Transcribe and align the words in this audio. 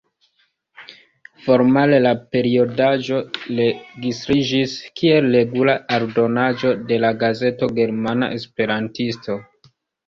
Formale 1.47 1.99
la 2.05 2.13
periodaĵo 2.37 3.19
registriĝis 3.61 4.75
kiel 5.03 5.31
regula 5.39 5.77
aldonaĵo 6.01 6.75
de 6.91 7.01
la 7.07 7.17
gazeto 7.27 7.75
Germana 7.81 8.37
Esperantisto. 8.41 9.41